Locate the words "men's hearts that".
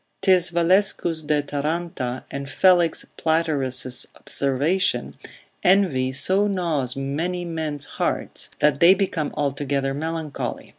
7.45-8.79